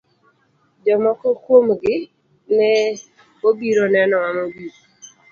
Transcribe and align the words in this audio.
Jomoko 0.83 1.27
kuomgi 1.43 1.93
ne 2.55 2.69
obiro 3.47 3.85
nenowa 3.93 4.29
mogik. 4.37 4.75